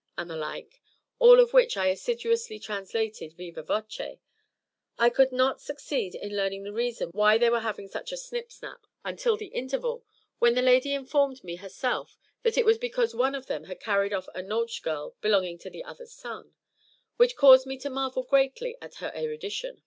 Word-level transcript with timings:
_"and 0.17 0.31
the 0.31 0.35
like, 0.35 0.81
all 1.19 1.39
of 1.39 1.53
which 1.53 1.77
I 1.77 1.89
assiduously 1.89 2.57
translated 2.57 3.37
vivâ 3.37 3.63
voce 3.63 4.17
I 4.97 5.09
could 5.11 5.31
not 5.31 5.61
succeed 5.61 6.15
in 6.15 6.35
learning 6.35 6.63
the 6.63 6.73
reason 6.73 7.09
why 7.11 7.37
they 7.37 7.51
were 7.51 7.59
having 7.59 7.87
such 7.87 8.11
a 8.11 8.17
snip 8.17 8.51
snap, 8.51 8.87
until 9.05 9.37
the 9.37 9.53
interval, 9.53 10.03
when 10.39 10.55
the 10.55 10.63
lady 10.63 10.95
informed 10.95 11.43
me 11.43 11.57
herself 11.57 12.17
that 12.41 12.57
it 12.57 12.65
was 12.65 12.79
because 12.79 13.13
one 13.13 13.35
of 13.35 13.45
them 13.45 13.65
had 13.65 13.79
carried 13.79 14.11
off 14.11 14.27
a 14.33 14.41
nautch 14.41 14.81
girl 14.81 15.15
belonging 15.21 15.59
to 15.59 15.69
the 15.69 15.83
other's 15.83 16.13
son 16.13 16.55
which 17.17 17.35
caused 17.35 17.67
me 17.67 17.77
to 17.77 17.89
marvel 17.91 18.23
greatly 18.23 18.75
at 18.81 18.95
her 18.95 19.11
erudition. 19.15 19.79